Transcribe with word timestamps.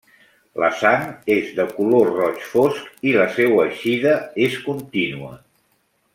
La 0.61 0.69
sang 0.77 1.03
és 1.33 1.51
de 1.59 1.65
color 1.73 2.09
roig 2.15 2.39
fosc 2.55 3.05
i 3.11 3.13
la 3.19 3.29
seua 3.37 3.67
eixida 3.69 4.17
és 4.49 4.57
contínua. 4.71 5.31